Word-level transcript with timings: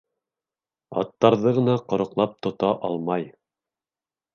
Аттарҙы 1.01 1.55
ғына 1.59 1.77
ҡороҡлап 1.93 2.37
тота 2.49 2.75
алмай. 2.93 3.33